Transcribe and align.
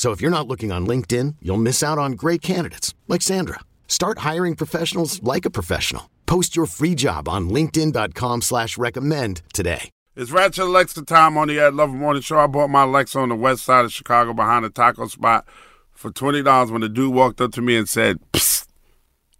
So 0.00 0.12
if 0.12 0.22
you're 0.22 0.30
not 0.30 0.48
looking 0.48 0.72
on 0.72 0.86
LinkedIn, 0.86 1.36
you'll 1.42 1.58
miss 1.58 1.82
out 1.82 1.98
on 1.98 2.12
great 2.12 2.40
candidates 2.40 2.94
like 3.06 3.20
Sandra. 3.20 3.60
Start 3.86 4.20
hiring 4.20 4.54
professionals 4.56 5.22
like 5.22 5.44
a 5.44 5.50
professional. 5.50 6.08
Post 6.24 6.56
your 6.56 6.64
free 6.64 6.94
job 6.94 7.28
on 7.28 7.50
LinkedIn.com 7.50 8.40
slash 8.40 8.78
recommend 8.78 9.42
today. 9.52 9.90
It's 10.16 10.30
Ratchet 10.30 10.64
Alexa 10.64 11.04
time 11.04 11.36
on 11.36 11.48
the 11.48 11.60
Ed 11.60 11.74
Lover 11.74 11.92
Morning 11.92 12.22
Show. 12.22 12.38
I 12.38 12.46
bought 12.46 12.70
my 12.70 12.84
Alexa 12.84 13.18
on 13.18 13.28
the 13.28 13.34
west 13.34 13.62
side 13.62 13.84
of 13.84 13.92
Chicago 13.92 14.32
behind 14.32 14.64
a 14.64 14.70
taco 14.70 15.06
spot 15.06 15.46
for 15.92 16.10
twenty 16.10 16.42
dollars 16.42 16.70
when 16.70 16.80
the 16.80 16.88
dude 16.88 17.12
walked 17.12 17.42
up 17.42 17.52
to 17.52 17.60
me 17.60 17.76
and 17.76 17.86
said, 17.86 18.20
Psst, 18.32 18.68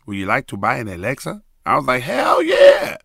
would 0.04 0.18
you 0.18 0.26
like 0.26 0.46
to 0.48 0.58
buy 0.58 0.76
an 0.76 0.88
Alexa? 0.88 1.42
I 1.64 1.76
was 1.76 1.86
like, 1.86 2.02
Hell 2.02 2.42
yeah. 2.42 2.98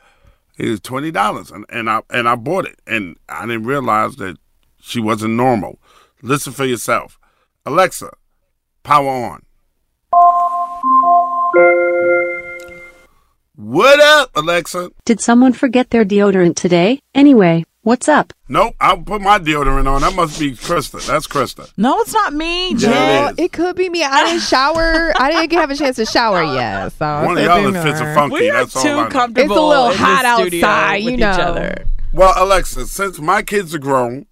It 0.58 0.69
was 0.69 0.81
twenty 0.81 1.09
dollars 1.09 1.52
and, 1.52 1.64
and 1.69 1.90
I 1.90 2.02
and 2.09 2.28
I 2.28 2.36
bought 2.36 2.66
it 2.66 2.81
and 2.86 3.16
I 3.30 3.45
didn't 3.45 3.64
realize 3.64 4.17
that 4.17 4.36
she 4.81 5.00
wasn't 5.00 5.36
normal. 5.36 5.80
Listen 6.22 6.52
for 6.52 6.66
yourself. 6.66 7.17
Alexa, 7.66 8.12
power 8.84 9.10
on. 9.10 9.42
What 13.56 14.00
up, 14.00 14.32
Alexa? 14.36 14.92
Did 15.06 15.20
someone 15.20 15.54
forget 15.54 15.90
their 15.90 16.06
deodorant 16.06 16.56
today? 16.56 17.00
Anyway, 17.16 17.66
what's 17.82 18.08
up? 18.08 18.34
Nope, 18.50 18.76
I'll 18.80 18.98
put 19.02 19.22
my 19.22 19.40
deodorant 19.40 19.88
on. 19.88 20.02
That 20.02 20.14
must 20.14 20.40
be 20.40 20.52
Krista. 20.52 21.06
That's 21.08 21.26
Krista. 21.28 21.72
No, 21.78 22.00
it's 22.02 22.14
not 22.14 22.34
me, 22.34 22.72
Yeah, 22.72 22.78
Jen. 22.78 22.92
it 22.92 23.32
is. 23.40 23.46
It 23.46 23.52
could 23.54 23.76
be 23.76 23.90
me. 23.90 24.04
I 24.04 24.26
didn't 24.26 24.42
shower. 24.44 25.14
I 25.20 25.32
didn't 25.32 25.58
have 25.60 25.72
a 25.72 25.76
chance 25.76 25.96
to 25.96 26.06
shower 26.06 26.44
yet. 26.56 26.90
So 26.92 27.24
One 27.26 27.38
of 27.38 27.44
y'all 27.44 27.62
could 27.64 27.68
be 27.68 27.72
that 27.80 27.84
fits 27.84 28.00
a 28.02 28.14
funky. 28.14 28.34
We 28.36 28.50
are 28.50 28.66
That's 28.66 28.76
all 28.76 28.82
I 28.82 28.86
too 28.86 28.96
know. 28.96 29.08
comfortable. 29.10 29.52
It's 29.56 29.60
a 29.60 29.64
little 29.64 29.90
in 29.92 29.98
hot 29.98 30.22
the 30.24 30.36
studio 30.44 30.68
outside, 30.68 30.96
with 30.96 31.04
you 31.06 31.14
each 31.14 31.20
know. 31.20 31.30
other. 31.32 31.86
Well, 32.14 32.34
Alexa, 32.38 32.86
since 32.88 33.20
my 33.20 33.42
kids 33.42 33.74
are 33.74 33.80
grown 33.80 34.28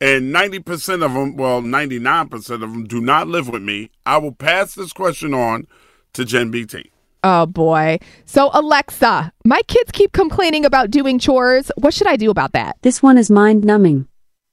and 0.00 0.34
90% 0.34 1.04
of 1.04 1.14
them, 1.14 1.36
well, 1.36 1.62
99% 1.62 2.34
of 2.50 2.60
them 2.60 2.84
do 2.84 3.00
not 3.00 3.28
live 3.28 3.48
with 3.48 3.62
me, 3.62 3.90
I 4.04 4.18
will 4.18 4.32
pass 4.32 4.74
this 4.74 4.92
question 4.92 5.32
on 5.34 5.66
to 6.12 6.24
Jen 6.24 6.50
BT. 6.50 6.90
Oh 7.24 7.46
boy. 7.46 7.98
So 8.24 8.50
Alexa, 8.52 9.32
my 9.44 9.62
kids 9.66 9.90
keep 9.90 10.12
complaining 10.12 10.64
about 10.64 10.90
doing 10.90 11.18
chores. 11.18 11.72
What 11.76 11.92
should 11.92 12.06
I 12.06 12.16
do 12.16 12.30
about 12.30 12.52
that? 12.52 12.76
This 12.82 13.02
one 13.02 13.18
is 13.18 13.30
mind 13.30 13.64
numbing. 13.64 14.06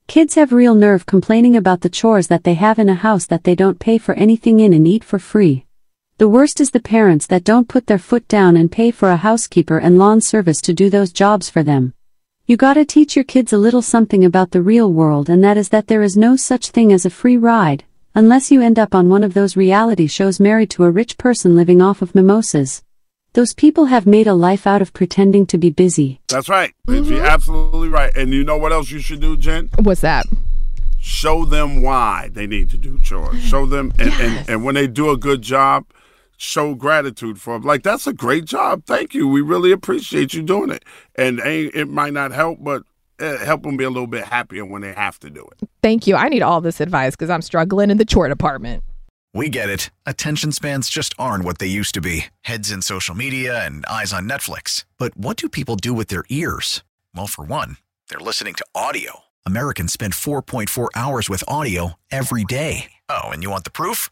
Kids 0.07 0.35
have 0.35 0.51
real 0.51 0.75
nerve 0.75 1.05
complaining 1.05 1.55
about 1.55 1.81
the 1.81 1.89
chores 1.89 2.27
that 2.27 2.43
they 2.43 2.55
have 2.55 2.79
in 2.79 2.89
a 2.89 2.95
house 2.95 3.25
that 3.27 3.43
they 3.43 3.55
don't 3.55 3.79
pay 3.79 3.97
for 3.97 4.15
anything 4.15 4.59
in 4.59 4.73
and 4.73 4.87
eat 4.87 5.03
for 5.03 5.19
free. 5.19 5.65
The 6.17 6.27
worst 6.27 6.59
is 6.59 6.71
the 6.71 6.79
parents 6.79 7.27
that 7.27 7.43
don't 7.43 7.69
put 7.69 7.87
their 7.87 7.97
foot 7.97 8.27
down 8.27 8.57
and 8.57 8.71
pay 8.71 8.91
for 8.91 9.09
a 9.09 9.17
housekeeper 9.17 9.77
and 9.77 9.97
lawn 9.97 10.19
service 10.21 10.61
to 10.61 10.73
do 10.73 10.89
those 10.89 11.11
jobs 11.11 11.49
for 11.49 11.63
them. 11.63 11.93
You 12.45 12.57
gotta 12.57 12.83
teach 12.83 13.15
your 13.15 13.23
kids 13.23 13.53
a 13.53 13.57
little 13.57 13.81
something 13.81 14.25
about 14.25 14.51
the 14.51 14.61
real 14.61 14.91
world 14.91 15.29
and 15.29 15.41
that 15.45 15.55
is 15.55 15.69
that 15.69 15.87
there 15.87 16.03
is 16.03 16.17
no 16.17 16.35
such 16.35 16.71
thing 16.71 16.91
as 16.91 17.05
a 17.05 17.09
free 17.09 17.37
ride, 17.37 17.85
unless 18.15 18.51
you 18.51 18.61
end 18.61 18.77
up 18.77 18.93
on 18.93 19.07
one 19.07 19.23
of 19.23 19.33
those 19.33 19.55
reality 19.55 20.07
shows 20.07 20.41
married 20.41 20.69
to 20.71 20.83
a 20.83 20.91
rich 20.91 21.17
person 21.17 21.55
living 21.55 21.81
off 21.81 22.01
of 22.01 22.13
mimosas. 22.13 22.83
Those 23.31 23.53
people 23.53 23.85
have 23.85 24.05
made 24.05 24.27
a 24.27 24.33
life 24.33 24.67
out 24.67 24.81
of 24.81 24.91
pretending 24.91 25.45
to 25.47 25.57
be 25.57 25.69
busy. 25.69 26.19
That's 26.27 26.49
right. 26.49 26.73
You're 26.85 27.03
mm-hmm. 27.03 27.25
absolutely 27.25 27.87
right. 27.87 28.11
And 28.13 28.33
you 28.33 28.43
know 28.43 28.57
what 28.57 28.73
else 28.73 28.91
you 28.91 28.99
should 28.99 29.21
do, 29.21 29.37
Jen? 29.37 29.69
What's 29.79 30.01
that? 30.01 30.25
Show 30.99 31.45
them 31.45 31.81
why 31.81 32.29
they 32.33 32.45
need 32.45 32.69
to 32.71 32.77
do 32.77 32.99
chores. 32.99 33.41
Show 33.41 33.65
them, 33.65 33.93
and, 33.99 34.11
and, 34.15 34.49
and 34.49 34.63
when 34.65 34.75
they 34.75 34.87
do 34.87 35.11
a 35.11 35.17
good 35.17 35.41
job, 35.41 35.85
show 36.43 36.75
gratitude 36.75 37.39
for 37.39 37.53
them. 37.57 37.63
Like, 37.63 37.83
that's 37.83 38.05
a 38.05 38.13
great 38.13 38.45
job. 38.45 38.85
Thank 38.85 39.13
you. 39.13 39.27
We 39.27 39.41
really 39.41 39.71
appreciate 39.71 40.33
you 40.33 40.43
doing 40.43 40.69
it. 40.69 40.83
And 41.15 41.39
it 41.39 41.87
might 41.87 42.13
not 42.13 42.31
help, 42.31 42.59
but 42.61 42.83
uh, 43.19 43.37
help 43.37 43.63
them 43.63 43.77
be 43.77 43.83
a 43.83 43.89
little 43.89 44.07
bit 44.07 44.25
happier 44.25 44.65
when 44.65 44.81
they 44.81 44.93
have 44.93 45.19
to 45.19 45.29
do 45.29 45.47
it. 45.51 45.69
Thank 45.81 46.07
you. 46.07 46.15
I 46.15 46.29
need 46.29 46.41
all 46.41 46.61
this 46.61 46.81
advice 46.81 47.11
because 47.11 47.29
I'm 47.29 47.41
struggling 47.41 47.89
in 47.89 47.97
the 47.97 48.05
chore 48.05 48.27
department. 48.27 48.83
We 49.35 49.49
get 49.49 49.67
it. 49.67 49.89
Attention 50.05 50.51
spans 50.51 50.89
just 50.89 51.15
aren't 51.17 51.43
what 51.43 51.57
they 51.57 51.65
used 51.65 51.95
to 51.95 52.01
be 52.01 52.25
heads 52.41 52.71
in 52.71 52.83
social 52.83 53.15
media 53.15 53.65
and 53.65 53.83
eyes 53.87 54.13
on 54.13 54.29
Netflix. 54.29 54.85
But 54.99 55.17
what 55.17 55.37
do 55.37 55.49
people 55.49 55.75
do 55.75 55.93
with 55.93 56.07
their 56.07 56.23
ears? 56.29 56.83
Well, 57.15 57.27
for 57.27 57.43
one, 57.43 57.77
they're 58.09 58.19
listening 58.19 58.53
to 58.55 58.65
audio. 58.75 59.21
Americans 59.45 59.91
spend 59.91 60.13
4.4 60.13 60.89
hours 60.95 61.29
with 61.29 61.43
audio 61.47 61.93
every 62.11 62.43
day. 62.43 62.91
Oh, 63.09 63.29
and 63.29 63.41
you 63.41 63.49
want 63.49 63.63
the 63.63 63.71
proof? 63.71 64.11